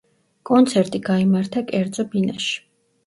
კონცერტი 0.49 1.01
გაიმართა 1.09 1.63
კერძო 1.69 2.07
ბინაში. 2.17 2.57